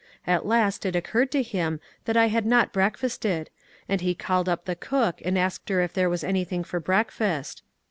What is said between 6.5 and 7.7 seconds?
for breakfast.